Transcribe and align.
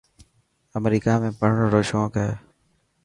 امريڪا 0.77 1.13
۾ 1.23 1.29
پڙهڻ 1.39 1.65
رو 1.73 1.81
شونيڪ 1.89 2.13
هي. 2.23 2.31